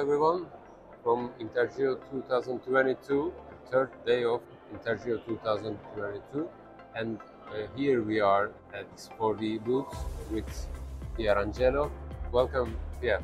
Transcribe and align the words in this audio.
everyone 0.00 0.46
from 1.04 1.30
Intergeo 1.38 1.98
2022, 2.10 3.34
third 3.70 3.90
day 4.06 4.24
of 4.24 4.40
Intergeo 4.72 5.22
2022 5.26 6.48
and 6.96 7.18
uh, 7.18 7.66
here 7.76 8.02
we 8.02 8.18
are 8.18 8.50
at 8.72 8.86
Pix4D 8.96 9.62
booth 9.62 9.94
with 10.30 10.48
Pierangelo. 11.18 11.90
Welcome 12.32 12.78
Pierre. 12.98 13.22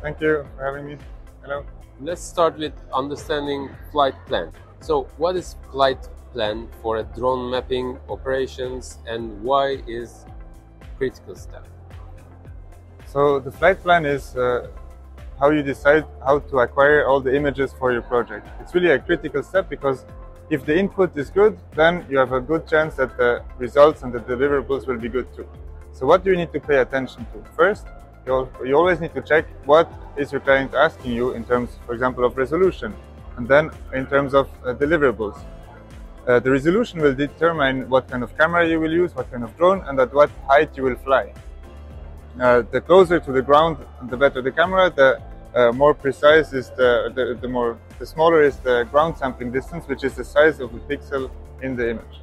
Thank 0.00 0.22
you 0.22 0.46
for 0.56 0.64
having 0.64 0.86
me. 0.86 0.96
Hello. 1.42 1.66
Let's 2.00 2.22
start 2.22 2.56
with 2.56 2.72
understanding 2.94 3.68
flight 3.92 4.14
plan. 4.24 4.52
So 4.80 5.02
what 5.18 5.36
is 5.36 5.56
flight 5.70 6.08
plan 6.32 6.66
for 6.80 6.96
a 6.96 7.02
drone 7.02 7.50
mapping 7.50 7.98
operations 8.08 9.00
and 9.06 9.42
why 9.42 9.82
is 9.86 10.24
critical 10.96 11.34
step? 11.34 11.68
So 13.04 13.38
the 13.38 13.52
flight 13.52 13.82
plan 13.82 14.06
is 14.06 14.34
uh, 14.34 14.68
how 15.38 15.50
you 15.50 15.62
decide 15.62 16.04
how 16.24 16.38
to 16.38 16.58
acquire 16.60 17.06
all 17.06 17.20
the 17.20 17.34
images 17.34 17.72
for 17.78 17.92
your 17.92 18.02
project. 18.02 18.46
It's 18.60 18.74
really 18.74 18.90
a 18.90 18.98
critical 18.98 19.42
step 19.42 19.68
because 19.68 20.04
if 20.48 20.64
the 20.64 20.76
input 20.76 21.16
is 21.16 21.30
good, 21.30 21.58
then 21.74 22.06
you 22.08 22.18
have 22.18 22.32
a 22.32 22.40
good 22.40 22.66
chance 22.66 22.94
that 22.96 23.16
the 23.16 23.42
results 23.58 24.02
and 24.02 24.12
the 24.12 24.20
deliverables 24.20 24.86
will 24.86 24.98
be 24.98 25.08
good 25.08 25.26
too. 25.34 25.46
So 25.92 26.06
what 26.06 26.24
do 26.24 26.30
you 26.30 26.36
need 26.36 26.52
to 26.52 26.60
pay 26.60 26.78
attention 26.78 27.26
to? 27.32 27.44
First, 27.56 27.86
you, 28.26 28.76
always 28.76 29.00
need 29.00 29.14
to 29.14 29.22
check 29.22 29.46
what 29.64 29.90
is 30.16 30.32
your 30.32 30.40
client 30.40 30.74
asking 30.74 31.12
you 31.12 31.32
in 31.32 31.44
terms, 31.44 31.78
for 31.86 31.94
example, 31.94 32.24
of 32.24 32.36
resolution, 32.36 32.94
and 33.36 33.46
then 33.46 33.70
in 33.92 34.06
terms 34.06 34.34
of 34.34 34.48
uh, 34.64 34.74
deliverables. 34.74 35.38
Uh, 36.26 36.40
the 36.40 36.50
resolution 36.50 37.00
will 37.00 37.14
determine 37.14 37.88
what 37.88 38.08
kind 38.08 38.24
of 38.24 38.36
camera 38.36 38.68
you 38.68 38.80
will 38.80 38.92
use, 38.92 39.14
what 39.14 39.30
kind 39.30 39.44
of 39.44 39.56
drone, 39.56 39.82
and 39.86 40.00
at 40.00 40.12
what 40.12 40.30
height 40.48 40.76
you 40.76 40.82
will 40.82 40.96
fly. 40.96 41.32
Uh, 42.40 42.62
the 42.70 42.80
closer 42.80 43.18
to 43.18 43.32
the 43.32 43.40
ground, 43.40 43.78
the 44.10 44.16
better 44.16 44.42
the 44.42 44.52
camera, 44.52 44.90
the 44.90 45.22
uh, 45.54 45.72
more 45.72 45.94
precise 45.94 46.52
is 46.52 46.68
the, 46.70 47.10
the, 47.14 47.38
the, 47.40 47.48
more, 47.48 47.78
the 47.98 48.04
smaller 48.04 48.42
is 48.42 48.58
the 48.58 48.84
ground 48.90 49.16
sampling 49.16 49.50
distance, 49.50 49.88
which 49.88 50.04
is 50.04 50.14
the 50.14 50.24
size 50.24 50.60
of 50.60 50.70
the 50.70 50.80
pixel 50.80 51.30
in 51.62 51.74
the 51.76 51.90
image. 51.92 52.20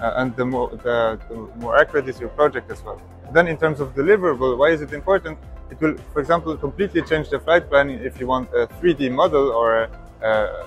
Uh, 0.00 0.14
and 0.16 0.34
the 0.36 0.44
more, 0.44 0.70
the, 0.70 1.20
the, 1.28 1.34
more 1.56 1.78
accurate 1.78 2.08
is 2.08 2.18
your 2.18 2.30
project 2.30 2.70
as 2.70 2.82
well. 2.82 3.00
Then 3.34 3.46
in 3.46 3.58
terms 3.58 3.80
of 3.80 3.94
deliverable, 3.94 4.56
why 4.56 4.70
is 4.70 4.80
it 4.80 4.94
important? 4.94 5.38
It 5.70 5.78
will, 5.82 5.96
for 6.14 6.20
example, 6.20 6.56
completely 6.56 7.02
change 7.02 7.28
the 7.28 7.38
flight 7.38 7.68
planning 7.68 7.98
if 8.00 8.18
you 8.18 8.26
want 8.26 8.48
a 8.54 8.66
3D 8.66 9.12
model 9.12 9.52
or 9.52 9.82
a, 9.82 9.90
a 10.22 10.66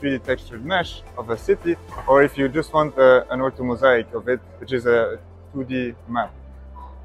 3D 0.00 0.24
textured 0.24 0.64
mesh 0.64 1.02
of 1.16 1.30
a 1.30 1.38
city, 1.38 1.76
or 2.08 2.24
if 2.24 2.36
you 2.36 2.48
just 2.48 2.72
want 2.72 2.98
a, 2.98 3.30
an 3.32 3.38
orthomosaic 3.38 4.12
of 4.12 4.28
it, 4.28 4.40
which 4.58 4.72
is 4.72 4.86
a 4.86 5.20
2D 5.54 5.94
map. 6.08 6.34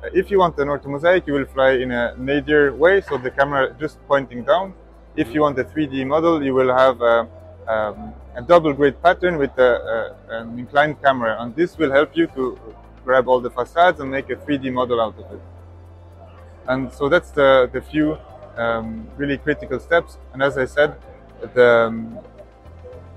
If 0.04 0.32
you 0.32 0.40
want 0.40 0.58
an 0.60 0.70
orthomosaic, 0.70 1.28
you 1.28 1.34
will 1.34 1.46
fly 1.46 1.72
in 1.72 1.92
a 1.92 2.16
nadir 2.18 2.74
way, 2.74 3.02
so 3.02 3.18
the 3.18 3.32
camera 3.32 3.76
just 3.80 3.98
pointing 4.08 4.44
down. 4.44 4.74
If 5.16 5.34
you 5.34 5.42
want 5.42 5.60
a 5.60 5.66
3D 5.66 6.08
model, 6.08 6.42
you 6.42 6.54
will 6.54 6.74
have 6.74 7.02
a, 7.02 7.28
um, 7.68 8.14
a 8.34 8.42
double 8.42 8.72
grid 8.72 9.02
pattern 9.04 9.38
with 9.38 9.52
a, 9.58 10.16
a, 10.30 10.40
an 10.40 10.58
inclined 10.58 11.02
camera, 11.04 11.36
and 11.42 11.54
this 11.54 11.78
will 11.78 11.92
help 11.92 12.16
you 12.16 12.28
to 12.28 12.58
grab 13.04 13.28
all 13.28 13.42
the 13.42 13.50
facades 13.50 14.00
and 14.00 14.10
make 14.10 14.30
a 14.30 14.38
3D 14.38 14.72
model 14.72 15.02
out 15.02 15.18
of 15.20 15.32
it. 15.34 15.42
And 16.68 16.94
so 16.94 17.10
that's 17.10 17.32
the, 17.32 17.70
the 17.74 17.82
few 17.82 18.18
um, 18.56 19.08
really 19.18 19.38
critical 19.38 19.80
steps. 19.80 20.18
And 20.34 20.42
as 20.42 20.58
I 20.58 20.66
said, 20.66 20.96
the, 21.54 21.88
um, 21.88 22.20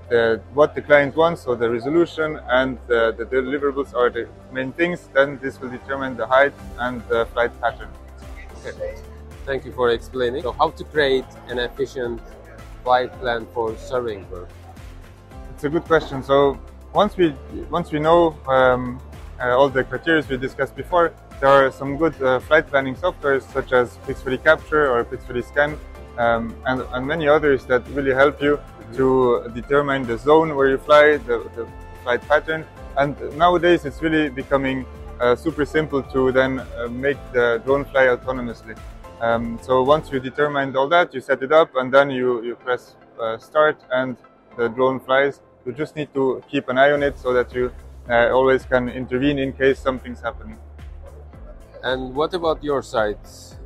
the, 0.09 0.41
what 0.53 0.75
the 0.75 0.81
client 0.81 1.15
wants, 1.15 1.43
so 1.43 1.55
the 1.55 1.69
resolution 1.69 2.39
and 2.49 2.77
the, 2.87 3.13
the, 3.17 3.25
deliverables 3.25 3.93
are 3.93 4.09
the 4.09 4.27
main 4.51 4.71
things, 4.73 5.09
then 5.13 5.39
this 5.41 5.59
will 5.59 5.69
determine 5.69 6.15
the 6.15 6.27
height 6.27 6.53
and 6.79 7.01
the 7.07 7.25
flight 7.27 7.51
pattern. 7.61 7.89
Okay. 8.65 8.95
Thank 9.45 9.65
you 9.65 9.71
for 9.71 9.89
explaining. 9.89 10.43
So 10.43 10.53
how 10.53 10.69
to 10.71 10.83
create 10.85 11.25
an 11.47 11.59
efficient 11.59 12.21
flight 12.83 13.11
plan 13.19 13.45
for 13.53 13.75
surveying 13.77 14.29
work? 14.29 14.49
It's 15.53 15.63
a 15.63 15.69
good 15.69 15.83
question. 15.83 16.23
So 16.23 16.59
once 16.93 17.17
we 17.17 17.35
once 17.69 17.91
we 17.91 17.99
know 17.99 18.37
um, 18.47 19.01
uh, 19.39 19.57
all 19.57 19.69
the 19.69 19.83
criteria 19.83 20.23
we 20.29 20.37
discussed 20.37 20.75
before, 20.75 21.13
there 21.41 21.49
are 21.49 21.71
some 21.71 21.97
good 21.97 22.15
uh, 22.21 22.39
flight 22.39 22.67
planning 22.67 22.95
softwares 22.95 23.43
such 23.51 23.73
as 23.73 23.97
Pix4D 24.07 24.43
Capture 24.43 24.89
or 24.91 25.03
Pix4D 25.03 25.43
Scan 25.43 25.77
um, 26.17 26.55
and, 26.65 26.81
and 26.93 27.05
many 27.05 27.27
others 27.27 27.65
that 27.65 27.87
really 27.89 28.13
help 28.13 28.41
you 28.41 28.59
to 28.93 29.49
determine 29.53 30.03
the 30.03 30.17
zone 30.17 30.55
where 30.55 30.69
you 30.69 30.77
fly, 30.77 31.17
the, 31.17 31.49
the 31.55 31.67
flight 32.03 32.21
pattern. 32.27 32.65
And 32.97 33.15
nowadays 33.37 33.85
it's 33.85 34.01
really 34.01 34.29
becoming 34.29 34.85
uh, 35.19 35.35
super 35.35 35.65
simple 35.65 36.03
to 36.03 36.31
then 36.31 36.59
uh, 36.59 36.87
make 36.89 37.17
the 37.31 37.61
drone 37.65 37.85
fly 37.85 38.07
autonomously. 38.07 38.77
Um, 39.21 39.59
so 39.61 39.83
once 39.83 40.11
you 40.11 40.19
determined 40.19 40.75
all 40.75 40.89
that, 40.89 41.13
you 41.13 41.21
set 41.21 41.41
it 41.41 41.51
up 41.51 41.75
and 41.75 41.93
then 41.93 42.09
you, 42.09 42.43
you 42.43 42.55
press 42.55 42.95
uh, 43.21 43.37
start 43.37 43.77
and 43.91 44.17
the 44.57 44.67
drone 44.69 44.99
flies. 44.99 45.41
You 45.65 45.71
just 45.71 45.95
need 45.95 46.13
to 46.13 46.43
keep 46.49 46.67
an 46.69 46.77
eye 46.77 46.91
on 46.91 47.01
it 47.03 47.17
so 47.17 47.33
that 47.33 47.53
you 47.53 47.71
uh, 48.09 48.29
always 48.31 48.65
can 48.65 48.89
intervene 48.89 49.39
in 49.39 49.53
case 49.53 49.79
something's 49.79 50.19
happening. 50.19 50.57
And 51.83 52.15
what 52.15 52.33
about 52.33 52.63
your 52.63 52.81
side? 52.81 53.19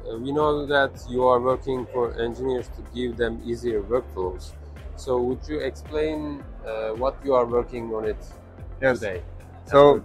Uh, 0.07 0.17
we 0.17 0.31
know 0.31 0.66
that 0.66 0.91
you 1.09 1.23
are 1.25 1.39
working 1.39 1.85
for 1.93 2.19
engineers 2.19 2.67
to 2.75 2.81
give 2.93 3.17
them 3.17 3.41
easier 3.45 3.81
workflows. 3.81 4.53
So 4.97 5.22
would 5.22 5.40
you 5.47 5.59
explain 5.59 6.44
uh, 6.66 6.90
what 6.90 7.16
you 7.24 7.34
are 7.35 7.46
working 7.46 7.94
on 7.94 8.06
it 8.06 8.18
yes. 8.81 9.00
today? 9.00 9.22
So 9.66 10.00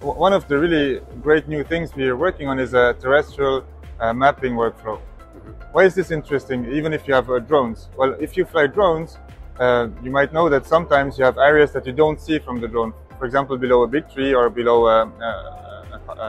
one 0.00 0.32
of 0.32 0.46
the 0.48 0.58
really 0.58 1.00
great 1.20 1.48
new 1.48 1.64
things 1.64 1.94
we 1.94 2.04
are 2.08 2.16
working 2.16 2.48
on 2.48 2.58
is 2.58 2.72
a 2.72 2.94
terrestrial 3.00 3.64
uh, 4.00 4.12
mapping 4.12 4.54
workflow. 4.54 4.98
Mm 4.98 5.40
-hmm. 5.44 5.72
Why 5.74 5.84
is 5.84 5.94
this 5.94 6.10
interesting, 6.10 6.58
even 6.78 6.92
if 6.92 7.02
you 7.06 7.14
have 7.14 7.28
uh, 7.32 7.38
drones? 7.48 7.88
Well, 7.98 8.12
if 8.20 8.30
you 8.36 8.44
fly 8.46 8.66
drones, 8.76 9.18
uh, 9.58 9.88
you 10.04 10.12
might 10.18 10.30
know 10.36 10.48
that 10.48 10.66
sometimes 10.66 11.18
you 11.18 11.24
have 11.24 11.38
areas 11.38 11.70
that 11.72 11.84
you 11.86 11.94
don't 12.02 12.20
see 12.20 12.38
from 12.38 12.60
the 12.60 12.68
drone. 12.68 12.92
For 13.18 13.26
example, 13.26 13.56
below 13.58 13.82
a 13.82 13.86
big 13.86 14.04
tree 14.14 14.34
or 14.34 14.50
below 14.50 14.78
a, 14.88 14.98
a, 15.28 15.30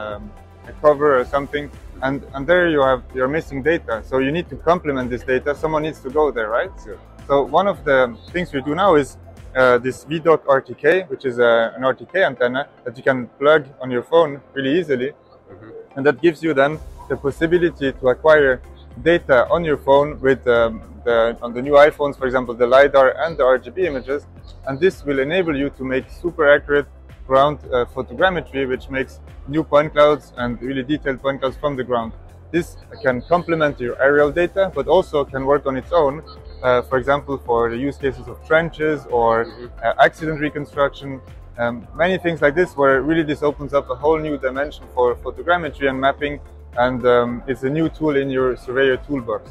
a, 0.00 0.20
a 0.68 0.72
cover 0.80 1.18
or 1.18 1.24
something. 1.24 1.70
And, 2.02 2.24
and 2.34 2.46
there 2.46 2.68
you 2.68 2.82
have, 2.82 3.02
you're 3.14 3.28
missing 3.28 3.62
data. 3.62 4.02
So 4.04 4.18
you 4.18 4.32
need 4.32 4.48
to 4.50 4.56
complement 4.56 5.10
this 5.10 5.22
data. 5.22 5.54
Someone 5.54 5.82
needs 5.82 6.00
to 6.00 6.10
go 6.10 6.30
there, 6.30 6.48
right? 6.48 6.70
Sure. 6.82 6.98
So 7.26 7.42
one 7.42 7.66
of 7.66 7.84
the 7.84 8.16
things 8.32 8.52
we 8.52 8.60
do 8.60 8.74
now 8.74 8.96
is 8.96 9.16
uh, 9.56 9.78
this 9.78 10.04
viDoc 10.04 10.44
RTK, 10.44 11.08
which 11.08 11.24
is 11.24 11.38
a, 11.38 11.72
an 11.76 11.82
RTK 11.82 12.26
antenna 12.26 12.68
that 12.84 12.96
you 12.96 13.02
can 13.02 13.28
plug 13.38 13.66
on 13.80 13.90
your 13.90 14.02
phone 14.02 14.40
really 14.52 14.78
easily. 14.78 15.10
Mm 15.10 15.56
-hmm. 15.58 15.96
And 15.96 16.06
that 16.06 16.20
gives 16.20 16.42
you 16.42 16.54
then 16.54 16.78
the 17.08 17.16
possibility 17.16 17.92
to 17.92 18.08
acquire 18.08 18.60
data 19.02 19.46
on 19.50 19.64
your 19.64 19.78
phone 19.78 20.18
with 20.20 20.46
um, 20.46 20.82
the, 21.04 21.36
on 21.42 21.52
the 21.52 21.62
new 21.62 21.74
iPhones, 21.74 22.16
for 22.16 22.26
example, 22.26 22.54
the 22.54 22.66
LiDAR 22.66 23.08
and 23.24 23.36
the 23.36 23.42
RGB 23.42 23.78
images. 23.84 24.26
And 24.66 24.80
this 24.80 25.04
will 25.04 25.18
enable 25.18 25.56
you 25.56 25.70
to 25.70 25.84
make 25.84 26.04
super 26.22 26.44
accurate 26.48 26.86
ground 27.26 27.58
uh, 27.72 27.84
photogrammetry, 27.94 28.68
which 28.68 28.90
makes 28.90 29.20
new 29.48 29.64
point 29.64 29.92
clouds 29.92 30.32
and 30.36 30.60
really 30.62 30.82
detailed 30.82 31.20
point 31.22 31.40
clouds 31.40 31.56
from 31.56 31.76
the 31.76 31.84
ground. 31.84 32.12
This 32.50 32.76
can 33.02 33.22
complement 33.22 33.80
your 33.80 34.00
aerial 34.00 34.30
data, 34.30 34.70
but 34.74 34.86
also 34.86 35.24
can 35.24 35.44
work 35.44 35.66
on 35.66 35.76
its 35.76 35.92
own 35.92 36.22
uh, 36.64 36.80
for 36.80 36.96
example, 36.96 37.36
for 37.36 37.68
the 37.68 37.76
use 37.76 37.98
cases 37.98 38.26
of 38.26 38.42
trenches 38.46 39.04
or 39.10 39.46
uh, 39.84 39.92
accident 40.00 40.40
reconstruction, 40.40 41.20
um, 41.58 41.86
many 41.94 42.16
things 42.16 42.40
like 42.40 42.54
this, 42.54 42.74
where 42.74 43.02
really 43.02 43.22
this 43.22 43.42
opens 43.42 43.74
up 43.74 43.90
a 43.90 43.94
whole 43.94 44.18
new 44.18 44.38
dimension 44.38 44.86
for 44.94 45.14
photogrammetry 45.16 45.90
and 45.90 46.00
mapping, 46.00 46.40
and 46.78 47.06
um, 47.06 47.42
it's 47.46 47.64
a 47.64 47.68
new 47.68 47.90
tool 47.90 48.16
in 48.16 48.30
your 48.30 48.56
surveyor 48.56 48.96
toolbox. 48.96 49.50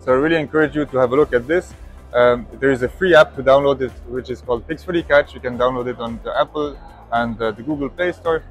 So 0.00 0.12
I 0.12 0.16
really 0.16 0.36
encourage 0.36 0.74
you 0.74 0.86
to 0.86 0.96
have 0.96 1.12
a 1.12 1.16
look 1.16 1.34
at 1.34 1.46
this. 1.46 1.74
Um, 2.14 2.46
there 2.60 2.70
is 2.70 2.82
a 2.82 2.88
free 2.88 3.14
app 3.14 3.34
to 3.36 3.42
download 3.42 3.80
it, 3.80 3.92
which 4.08 4.30
is 4.30 4.40
called 4.40 4.66
Pix4D 4.66 5.08
Catch. 5.08 5.34
You 5.34 5.40
can 5.40 5.58
download 5.58 5.86
it 5.88 5.98
on 5.98 6.20
the 6.22 6.38
Apple 6.38 6.78
and 7.12 7.40
uh, 7.40 7.50
the 7.50 7.62
Google 7.62 7.88
Play 7.88 8.12
Store, 8.12 8.42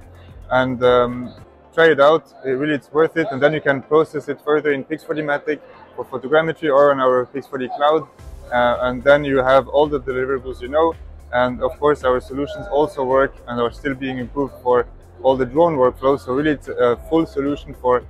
and 0.52 0.84
um, 0.84 1.34
try 1.74 1.88
it 1.92 2.00
out. 2.00 2.34
It 2.46 2.52
really, 2.52 2.76
it's 2.76 2.92
worth 2.92 3.18
it, 3.18 3.28
and 3.32 3.42
then 3.42 3.54
you 3.54 3.62
can 3.62 3.82
process 3.82 4.30
it 4.30 4.40
further 4.42 4.72
in 4.72 4.84
Pix4D 4.84 5.60
for 5.96 6.06
photogrammetry 6.06 6.70
or 6.74 6.92
on 6.92 7.00
our 7.00 7.26
Pix4D 7.28 7.76
Cloud. 7.76 8.08
Uh, 8.52 8.78
and 8.82 9.04
then 9.04 9.24
you 9.24 9.38
have 9.38 9.68
all 9.68 9.88
the 9.88 10.00
deliverables 10.00 10.62
you 10.62 10.68
know. 10.68 10.94
And 11.34 11.62
of 11.64 11.72
course, 11.80 12.04
our 12.04 12.22
solutions 12.22 12.68
also 12.72 13.04
work 13.04 13.36
and 13.48 13.60
are 13.60 13.72
still 13.72 13.96
being 13.96 14.20
improved 14.20 14.54
for 14.62 14.88
all 15.24 15.36
the 15.36 15.46
drone 15.46 15.76
workflows. 15.76 16.26
So 16.26 16.34
really, 16.34 16.52
it's 16.52 16.68
a 16.68 16.98
full 17.10 17.26
solution 17.26 17.74
for 17.74 18.04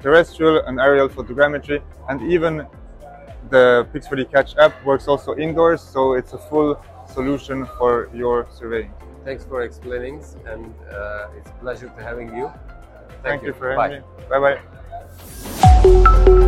terrestrial 0.00 0.62
and 0.66 0.80
aerial 0.80 1.08
photogrammetry. 1.08 1.82
And 2.08 2.22
even 2.30 2.66
the 3.48 3.88
Pix4D 3.92 4.30
Catch 4.30 4.56
app 4.58 4.84
works 4.84 5.08
also 5.08 5.36
indoors. 5.36 5.80
So 5.80 6.14
it's 6.14 6.32
a 6.32 6.38
full 6.38 6.82
solution 7.06 7.66
for 7.78 8.10
your 8.14 8.46
surveying. 8.50 8.92
Thanks 9.24 9.44
for 9.44 9.62
explaining, 9.62 10.24
and 10.46 10.74
uh, 10.90 11.28
it's 11.36 11.50
a 11.50 11.54
pleasure 11.60 11.88
to 11.88 12.02
having 12.02 12.34
you. 12.34 12.50
Thank, 13.22 13.22
Thank 13.22 13.42
you. 13.42 13.48
you. 13.48 13.54
for 13.54 13.70
having 13.72 14.02
Bye. 14.28 14.38
me. 14.38 14.58
Bye 14.58 14.58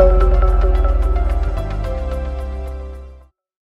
bye. 0.08 0.18